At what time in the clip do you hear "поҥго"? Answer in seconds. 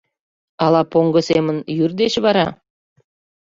0.91-1.21